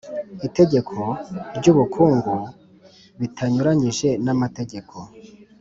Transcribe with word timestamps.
Itegeko 0.47 0.97
ry’ubukungu 1.57 2.35
bitanyuranije 3.19 4.09
n’amategeko 4.25 4.95